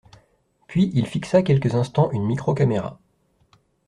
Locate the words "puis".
0.65-0.89